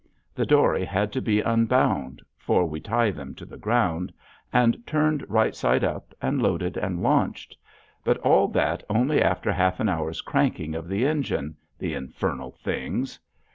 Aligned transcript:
The 0.33 0.47
dory 0.47 0.83
had 0.83 1.13
to 1.13 1.21
be 1.21 1.41
unbound 1.41 2.23
for 2.35 2.65
we 2.65 2.79
tie 2.81 3.11
them 3.11 3.35
to 3.35 3.45
the 3.45 3.55
ground 3.55 4.11
and 4.51 4.83
turned 4.87 5.23
right 5.29 5.55
side 5.55 5.83
up, 5.83 6.11
and 6.19 6.41
loaded 6.41 6.75
and 6.75 7.03
launched, 7.03 7.55
but 8.03 8.17
all 8.21 8.47
that 8.47 8.81
only 8.89 9.21
after 9.21 9.51
half 9.51 9.79
an 9.79 9.89
hour's 9.89 10.21
cranking 10.21 10.73
of 10.73 10.87
the 10.87 11.05
engine, 11.05 11.55
the 11.77 11.93
infernal 11.93 12.49
things! 12.51 13.19